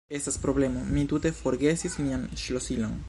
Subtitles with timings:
[0.17, 2.99] Estas problemo: mi tute forgesis mian ŝlosilon.